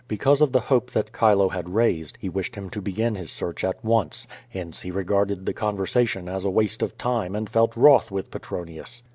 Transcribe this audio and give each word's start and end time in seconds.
Because 0.07 0.41
of 0.41 0.51
the 0.51 0.61
hope 0.61 0.89
that 0.93 1.11
Chilo 1.13 1.49
had 1.49 1.69
raised, 1.75 2.17
he 2.19 2.27
wished 2.27 2.55
him 2.55 2.71
to 2.71 2.81
begin 2.81 3.13
his 3.13 3.29
search 3.29 3.63
at 3.63 3.85
once; 3.85 4.27
hence 4.49 4.81
he 4.81 4.89
regarded 4.89 5.45
the 5.45 5.53
conversation 5.53 6.27
as 6.27 6.43
a 6.43 6.49
waste 6.49 6.81
of 6.81 6.97
time 6.97 7.35
and 7.35 7.47
felt 7.47 7.75
wroth 7.77 8.09
with 8.09 8.31
Petronius. 8.31 9.03